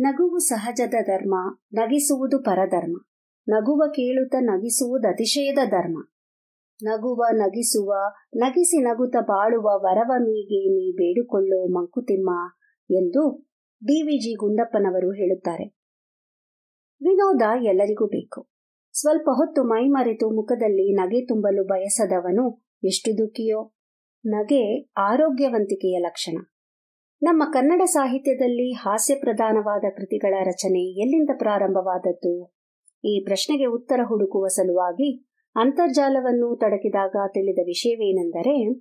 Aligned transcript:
ನಗುವು 0.00 0.38
ಸಹಜದ 0.38 0.94
ಧರ್ಮ, 1.02 1.34
ನಗಿಸುವುದು 1.74 2.38
ಪರಧರ್ಮ. 2.38 2.96
ನಗುವ 3.48 3.82
ಕೇಳುತ್ತ 3.90 4.34
ನಗಿಸುವುದು 4.40 5.08
ಅತಿಶಯದ 5.08 5.58
ಧರ್ಮ. 5.66 6.04
ನಗುವ, 6.82 7.24
ನಗಿಸುವ, 7.32 7.94
ನಗಿಸಿ 8.36 8.82
ನಗುತ 8.82 9.16
ಬಾಳುವ 9.20 9.64
ವರವ 9.64 10.12
ಮೀಗೆ 10.18 10.68
ನೀ 10.68 10.92
ಬೇಡಿಕೊಳ್ಳೋ 10.92 11.68
ಮಂಕುತಿಮ್ಮ 11.68 12.30
ಎಂದು 12.90 13.46
ಡಿವಿಜಿ 13.84 14.34
ಗುಂಡಪ್ಪನವರು 14.34 15.12
ಹೇಳುತ್ತಾರೆ. 15.12 15.64
ವಿನೋದ 17.02 17.42
ಎಲ್ಲರಿಗೂ 17.62 18.06
ಬೇಕು. 18.06 18.48
ಸ್ವಲ್ಪ 18.92 19.28
ಹೊತ್ತು 19.30 19.64
ಮೈಮರೆತು 19.64 20.30
ಮುಖದಲ್ಲಿ 20.30 20.94
ನಗೆ 20.94 21.26
ತುಂಬಲು 21.26 21.64
ಬಯಸದವನು 21.64 22.64
ಎಷ್ಟು 22.84 23.18
ದುಃಖಿಯೋ. 23.18 23.72
ನಗೆ 24.26 24.90
ಆರೋಗ್ಯವಂತಿಕೆಯ 24.96 25.98
ಲಕ್ಷಣ. 25.98 26.42
ನಮ್ಮ 27.22 27.42
ಕನ್ನಡ 27.52 27.82
ಸಾಹಿತ್ಯದಲ್ಲಿ 27.84 28.72
ಹಾಸ್ಯ 28.72 29.14
ಪ್ರಧಾನವಾದ 29.14 29.84
ಕೃತಿಗಳ 29.96 30.34
ರಚನೆ 30.44 31.00
ಎಲ್ಲಿಂದ 31.00 31.30
ಪ್ರಾರಂಭವಾದದ್ದು? 31.38 32.34
ಈ 33.04 33.24
ಪ್ರಶ್ನೆಗೆ 33.24 33.64
ಉತ್ತರ 33.64 34.00
ಹುಡುಕುವ 34.08 34.46
ಸಲುವಾಗಿ 34.46 35.08
ಅಂತರ್ಜಾಲವನ್ನು 35.56 36.56
ತಡಕಿದಾಗ 36.56 37.16
ತಿಳಿದ 37.28 37.58
ವಿಷಯವೇನೆಂದರೆ 37.66 38.72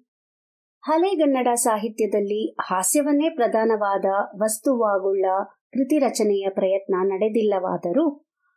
ಹಳೆಗನ್ನಡ 0.84 1.48
ಸಾಹಿತ್ಯದಲ್ಲಿ 1.54 2.56
ಹಾಸ್ಯವನ್ನೇ 2.62 3.30
ಪ್ರಧಾನವಾದ 3.30 4.06
ವಸ್ತುವಾಗುಳ್ಳ 4.42 5.26
ಕೃತಿ 5.74 5.98
ರಚನೆಯ 5.98 6.48
ಪ್ರಯತ್ನ 6.50 6.96
ನಡೆದಿಲ್ಲವಾದರೂ, 7.04 8.06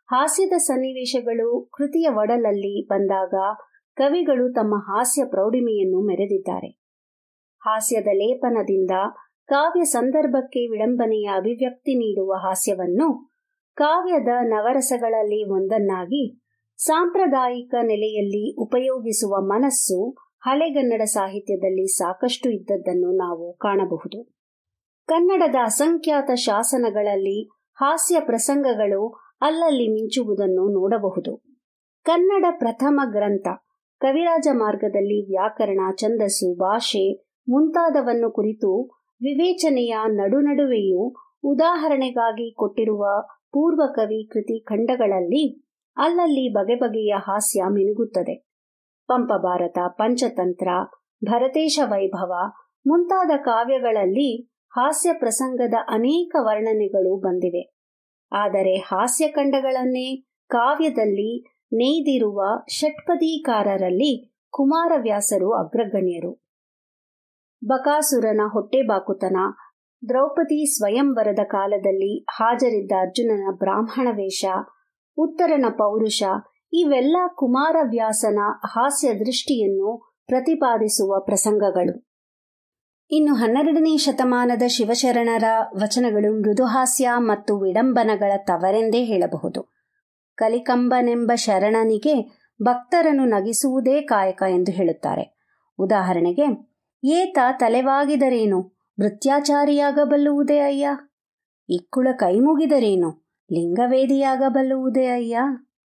ಹಾಸ್ಯದ 0.09 0.53
ಸನ್ನಿವೇಶಗಳು 0.57 1.69
ಕೃತಿಯ 1.73 2.07
ಒಡಲಲ್ಲಿ 2.09 2.87
ಬಂದಾಗ 2.87 3.33
ಕವಿಗಳು 3.97 4.53
ತಮ್ಮ 4.53 4.75
ಹಾಸ್ಯ 4.75 5.25
ಪ್ರೌಢಿಮೆಯನ್ನು 5.25 6.01
ಮೆರೆದಿದ್ದಾರೆ. 6.07 6.71
ಹಾಸ್ಯದ 7.61 8.07
ಲೇಪನದಿಂದ 8.13 8.91
ಕಾವ್ಯ 9.51 9.83
ಸಂದರ್ಭಕ್ಕೆ 9.83 10.59
ವಿಡಂಬನೆಯ 10.59 11.29
ಅಭಿವ್ಯಕ್ತಿ 11.35 11.95
ನೀಡುವ 11.95 12.33
ಹಾಸ್ಯವನ್ನು 12.33 13.31
ಕಾವ್ಯದ 13.75 14.27
ನವರಸಗಳಲ್ಲಿ 14.41 15.49
ಒಂದನ್ನಾಗಿ 15.49 16.39
ಸಾಂಪ್ರದಾಯಿಕ 16.77 17.75
ನೆಲೆಯಲ್ಲಿ 17.81 18.61
ಉಪಯೋಗಿಸುವ 18.61 19.35
ಮನಸ್ಸು 19.41 20.15
ಹಳೆಗನ್ನಡ 20.39 21.01
ಸಾಹಿತ್ಯದಲ್ಲಿ 21.01 21.87
ಸಾಕಷ್ಟು 21.87 22.49
ಇದ್ದದ್ದನ್ನು 22.49 23.11
ನಾವು 23.11 23.53
ಕಾಣಬಹುದು. 23.53 24.23
ಕನ್ನಡದ 25.07 25.55
ಅಸಂಖ್ಯಾತ 25.63 26.31
ಶಾಸನಗಳಲ್ಲಿ 26.33 27.49
ಹಾಸ್ಯ 27.73 28.19
ಪ್ರಸಂಗಗಳು 28.19 29.19
ಅಲ್ಲಲ್ಲಿ 29.41 29.87
ಮಿಂಚುವುದನ್ನು 29.87 30.73
ನೋಡಬಹುದು. 30.73 31.41
ಕನ್ನಡ 32.03 32.45
ಪ್ರಥಮ 32.57 33.01
ಗ್ರಂಥ, 33.11 33.47
ಕವಿರಾಜ 33.99 34.47
ಮಾರ್ಗದಲ್ಲಿ 34.53 35.25
ವ್ಯಾಕರಣ, 35.25 35.79
ಛಂದಸ್ಸು, 35.97 36.55
ಭಾಷೆ 36.55 37.13
ಮುಂತಾದವನ್ನು 37.49 38.31
ಕುರಿತು 38.31 39.00
ವಿವೇಚನೆಯ 39.21 39.95
ನಡುನಡುವೆಯೂ 40.07 41.13
ಉದಾಹರಣೆಗಾಗಿ 41.43 42.53
ಕೊಟ್ಟಿರುವ 42.53 43.07
ಪೂರ್ವ 43.51 43.81
ಕವಿ 43.95 44.27
ಕೃತಿ 44.27 44.63
ಖಂಡಗಳಲ್ಲಿ 44.63 45.63
ಅಲ್ಲಲ್ಲಿ 45.97 46.53
ಬಗೆ 46.53 46.75
ಬಗೆಯ 46.75 47.13
ಹಾಸ್ಯ 47.17 47.63
ಮಿನುಗುತ್ತದೆ. 47.69 48.35
ಪಂಪಭಾರತ, 49.07 49.77
ಪಂಚತಂತ್ರ, 49.87 50.67
ಭರತೇಶ 51.25 51.79
ವೈಭವ 51.83 52.33
ಮುಂತಾದ 52.87 53.31
ಕಾವ್ಯಗಳಲ್ಲಿ 53.43 54.45
ಹಾಸ್ಯ 54.67 55.13
ಪ್ರಸಂಗದ 55.13 55.73
ಅನೇಕ 55.89 56.35
ವರ್ಣನೆಗಳು 56.39 57.19
ಬಂದಿವೆ. 57.19 57.73
ಆದರೆ 58.31 58.75
ಹಾಸ್ಯ 58.75 59.27
ಖಂಡಗಳನ್ನೇ 59.27 60.21
ಕಾವ್ಯದಲ್ಲಿ 60.49 61.49
ನೇಯ್ದಿರುವ 61.49 62.63
ಷಟ್ಪದೀಕಾರರಲ್ಲಿ 62.69 64.33
ಕುಮಾರವ್ಯಾಸರು 64.49 65.53
ಅಗ್ರಗಣ್ಯರು. 65.53 66.50
ಬಕಾಸುರನ 67.65 68.41
ಹೊಟ್ಟೆಬಾಕುತನ. 68.53 69.37
ದ್ರೌಪದಿ 70.09 70.77
ಸ್ವಯಂವರದ 70.77 71.39
ಕಾಲದಲ್ಲಿ 71.43 72.23
ಹಾಜರಿದ್ದ 72.23 72.91
ಅರ್ಜುನನ 73.01 73.55
ಬ್ರಾಹ್ಮಣ 73.57 74.07
ವೇಷ, 74.11 74.45
ಉತ್ತರನ 75.17 75.65
ಪೌರುಷ, 75.69 76.23
ಇವೆಲ್ಲ 76.73 77.17
ಕುಮಾರವ್ಯಾಸನ 77.35 78.39
ಹಾಸ್ಯ 78.65 79.13
ದೃಷ್ಟಿಯನ್ನು 79.13 80.15
ಪ್ರತಿಪಾದಿಸುವ 80.27 81.19
ಪ್ರಸಂಗಗಳು. 81.19 82.11
ಇನ್ನು 83.11 83.33
ಹನ್ನೆರಡನೇ 83.33 83.97
ಶತಮಾನದ 83.97 84.63
ಶಿವಶರಣರ 84.67 85.43
ವಚನಗಳು 85.81 86.41
ಮೃದುಹಾಸ್ಯ 86.41 87.09
ಮತ್ತು 87.17 87.59
ವಿಡಂಬನಗಳ 87.59 88.31
ತವರೆಂದೇ 88.37 89.03
ಹೇಳಬಹುದು. 89.03 89.73
ಕಲಿಕಂಬನೆಂಬ 90.35 91.31
ಶರಣನಿಗೆ 91.35 92.45
ಭಕ್ತರನ್ನು 92.61 93.25
ನಗಿಸುವುದೇ 93.25 94.01
ಕಾಯಕ 94.01 94.43
ಎಂದು 94.49 94.71
ಹೇಳುತ್ತಾರೆ. 94.71 95.41
ಉದಾಹರಣೆಗೆ 95.79 96.70
ಏತ 97.03 97.39
ತಲೆವಾಗಿದರೇನು? 97.51 98.61
ಮೃತ್ಯಾಚಾರಿಯಾಗಬಲ್ಲುವುದೇ 98.99 100.59
ಅಯ್ಯ? 100.59 100.89
ಇಕ್ಕುಳ 101.69 102.07
ಕೈಮುಗಿದರೇನು? 102.13 103.35
ಲಿಂಗವೇದಿಯಾಗಬಲ್ಲುವುದೇ 103.51 105.05
ಅಯ್ಯ? 105.05 105.39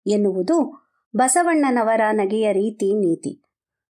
ಎನ್ನುವುದು 0.08 0.88
ಬಸವಣ್ಣನವರ 1.16 2.02
ನಗೆಯ 2.12 2.53
ರೀತಿ 2.53 2.96
ನೀತಿ. 2.96 3.44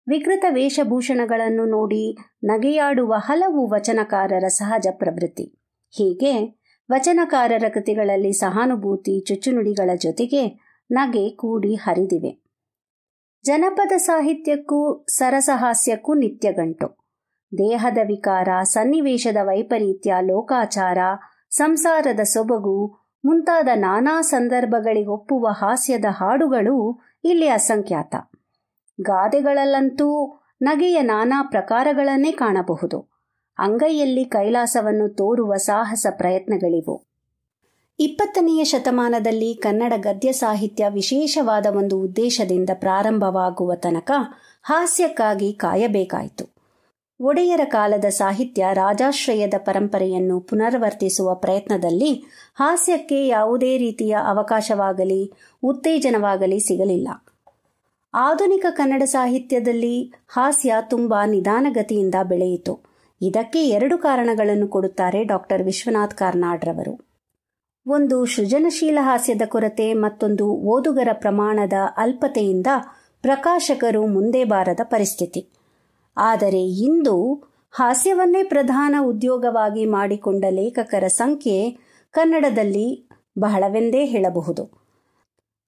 ವಿಕೃತ 0.07 0.45
ವೇಷಭೂಷಣಗಳನ್ನು 0.49 1.66
ನೋಡಿ 1.66 2.17
ನಗೆಯಾಡುವ 2.44 3.13
ಹಲವು 3.17 3.69
ವಚನಕಾರರ 3.69 4.47
ಸಹಜ 4.47 4.88
ಪ್ರವೃತ್ತಿ. 4.91 5.43
ಹೀಗೆ 5.89 6.61
ವಚನಕಾರರ 6.91 7.63
ಕೃತಿಗಳಲ್ಲಿ 7.73 8.33
ಸಹಾನುಭೂತಿ, 8.33 9.25
ಚುಚ್ಚುನುಡಿಗಳ 9.28 9.89
ಜೊತೆಗೆ 9.95 10.61
ನಗೆ 10.91 11.29
ಕೂಡಿ 11.29 11.75
ಹರಿದಿವೆ. 11.75 12.43
ಜನಪದ 13.45 13.91
ಸಾಹಿತ್ಯಕ್ಕೂ 13.97 15.05
ಸರಸಹಾಸ್ಯಕ್ಕೂ 15.09 16.13
ನಿತ್ಯಗಂಟು. 16.13 17.00
ದೇಹದ 17.57 17.97
ವಿಕಾರ, 18.07 18.47
ಸನ್ನಿವೇಶದ 18.63 19.38
ವೈಪರೀತ್ಯ, 19.41 20.13
ಲೋಕಾಚಾರ, 20.22 20.97
ಸಂಸಾರದ 21.50 22.19
ಸೊಬಗು, 22.19 22.97
ಮುಂತಾದ 23.25 23.67
ನಾನಾ 23.75 24.22
ಸಂದರ್ಭಗಳಿಗೊಪ್ಪುವ 24.22 25.47
ಹಾಸ್ಯದ 25.51 26.06
ಹಾಡುಗಳು 26.09 27.01
ಇಲ್ಲಿ 27.23 27.47
ಅಸಂಖ್ಯಾತ. 27.47 28.16
ಗಾದೆಗಳಲ್ಲಂತೂ 29.01 30.40
ನಗೆಯ 30.61 31.01
ನಾನಾ 31.01 31.47
ಪ್ರಕಾರಗಳನ್ನೇ 31.51 32.31
ಕಾಣಬಹುದು. 32.31 33.09
ಅಂಗೈಯಲ್ಲಿ 33.57 34.25
ಕೈಲಾಸವನ್ನು 34.25 35.09
ತೋರುವ 35.09 35.56
ಸಾಹಸ 35.56 36.07
ಪ್ರಯತ್ನಗಳಿವು. 36.09 37.06
ಇಪ್ಪತ್ತನೆಯ 38.00 38.63
ಶತಮಾನದಲ್ಲಿ 38.63 39.53
ಕನ್ನಡ 39.53 39.94
ಗದ್ಯ 39.97 40.31
ಸಾಹಿತ್ಯ 40.31 40.90
ವಿಶೇಷವಾದ 40.90 41.66
ಒಂದು 41.66 42.01
ಉದ್ದೇಶದಿಂದ 42.01 42.69
ಪ್ರಾರಂಭವಾಗುವ 42.73 43.75
ತನಕ 43.75 44.11
ಹಾಸ್ಯಕ್ಕಾಗಿ 44.63 45.53
ಕಾಯಬೇಕಾಯಿತು. 45.53 46.50
ಒಡೆಯರ 47.21 47.61
ಕಾಲದ 47.63 48.05
ಸಾಹಿತ್ಯ 48.05 48.65
ರಾಜಾಶ್ರಯದ 48.73 49.53
ಪರಂಪರೆಯನ್ನು 49.57 50.39
ಪುನರ್ವರ್ತಿಸುವ 50.39 51.33
ಪ್ರಯತ್ನದಲ್ಲಿ 51.35 52.23
ಹಾಸ್ಯಕ್ಕೆ 52.55 53.27
ಯಾವುದೇ 53.27 53.77
ರೀತಿಯ 53.77 54.17
ಅವಕಾಶವಾಗಲಿ, 54.27 55.31
ಉತ್ತೇಜನವಾಗಲಿ 55.63 56.59
ಸಿಗಲಿಲ್ಲ. 56.59 57.07
ಆಧುನಿಕ 58.13 58.65
ಕನ್ನಡ 58.69 59.03
ಸಾಹಿತ್ಯದಲ್ಲಿ 59.03 60.13
ಹಾಸ್ಯ 60.27 60.73
ತುಂಬಾ 60.89 61.25
ನಿಧಾನಗತಿಯಿಂದ 61.25 62.15
ಬೆಳೆಯಿತು. 62.23 62.79
ಇದಕ್ಕೆ 63.21 63.65
ಎರಡು 63.65 63.97
ಕಾರಣಗಳನ್ನು 63.97 64.67
ಕೊಡುತ್ತಾರೆ 64.67 65.23
ಡಾಕ್ಟರ್ 65.23 65.63
ವಿಶ್ವನಾಥ್ 65.63 66.15
ಕಾರ್ನಾಡ್ರವರು. 66.15 66.99
ಒಂದು, 67.87 68.25
ಸೃಜನಶೀಲ 68.25 68.97
ಹಾಸ್ಯದ 69.01 69.41
ಕೊರತೆ, 69.45 69.93
ಮತ್ತೊಂದು, 69.93 70.47
ಓದುಗರ 70.47 71.07
ಪ್ರಮಾಣದ 71.13 71.73
ಅಲ್ಪತೆಯಿಂದ 71.97 72.67
ಪ್ರಕಾಶಕರು 73.21 74.07
ಮುಂದೆ 74.07 74.43
ಬಾರದ 74.43 74.79
ಪರಿಸ್ಥಿತಿ. 74.83 75.49
ಆದರೆ 76.17 76.61
ಇಂದು 76.61 77.44
ಹಾಸ್ಯವನ್ನೇ 77.72 78.44
ಪ್ರಧಾನ 78.44 78.95
ಉದ್ಯೋಗವಾಗಿ 79.01 79.85
ಮಾಡಿಕೊಂಡ 79.85 80.45
ಲೇಖಕರ 80.49 81.07
ಸಂಖ್ಯೆ 81.07 81.77
ಕನ್ನಡದಲ್ಲಿ 82.11 83.09
ಬಹಳವೆಂದೇ 83.39 84.05
ಹೇಳಬಹುದು. 84.05 84.81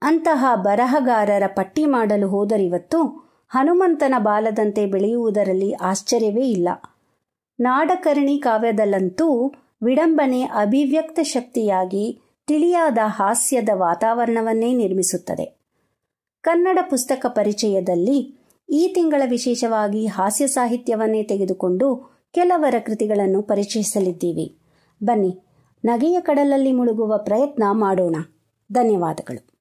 ಅಂತಹ 0.01 0.45
ಬರಹಗಾರರ 0.55 1.43
ಪಟ್ಟಿ 1.47 1.85
ಮಾಡಲು 1.85 2.27
ಹೋದರಿವತ್ತು 2.27 3.29
ಹನುಮಂತನ 3.49 4.13
ಬಾಲದಂತೆ 4.17 4.85
ಬೆಳೆಯುವುದರಲ್ಲಿ 4.85 5.73
ಆಶ್ಚರ್ಯವೇ 5.73 6.49
ಇಲ್ಲ. 6.49 6.69
ನಾಡಕರ್ಣಿ 7.59 8.37
ಕಾವ್ಯದಲ್ಲಂತೂ 8.37 9.53
ವಿಡಂಬನೆ 9.83 10.43
ಅಭಿವ್ಯಕ್ತ 10.43 11.19
ಶಕ್ತಿಯಾಗಿ 11.23 12.21
ತಿಳಿಯಾದ 12.47 12.97
ಹಾಸ್ಯದ 13.03 13.69
ವಾತಾವರಣವನ್ನೇ 13.73 14.73
ನಿರ್ಮಿಸುತ್ತದೆ. 14.73 15.57
ಕನ್ನಡ 16.41 16.77
ಪುಸ್ತಕ 16.89 17.25
ಪರಿಚಯದಲ್ಲಿ 17.29 18.42
ಈ 18.73 18.87
ತಿಂಗಳ 18.87 19.21
ವಿಶೇಷವಾಗಿ 19.29 20.05
ಹಾಸ್ಯ 20.05 20.47
ಸಾಹಿತ್ಯವನ್ನೇ 20.47 21.23
ತೆಗೆದುಕೊಂಡು 21.23 22.13
ಕೆಲವರ 22.33 22.75
ಕೃತಿಗಳನ್ನು 22.85 23.41
ಪರಿಚಯಿಸಲಿದ್ದೀವಿ. 23.41 24.57
ಬನ್ನಿ, 25.03 25.39
ನಗೆಯ 25.85 26.21
ಕಡಲಲ್ಲಿ 26.21 26.71
ಮುಳುಗುವ 26.71 27.17
ಪ್ರಯತ್ನ 27.17 27.63
ಮಾಡೋಣ. 27.71 28.15
ಧನ್ಯವಾದಗಳು. 28.71 29.52